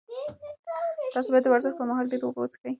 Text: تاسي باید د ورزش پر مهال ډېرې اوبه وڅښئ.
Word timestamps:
تاسي 1.13 1.29
باید 1.31 1.43
د 1.45 1.47
ورزش 1.51 1.73
پر 1.77 1.85
مهال 1.89 2.05
ډېرې 2.11 2.25
اوبه 2.25 2.39
وڅښئ. 2.41 2.69